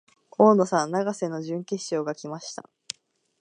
[0.35, 2.67] 大野さん、永瀬の準決勝が来ました。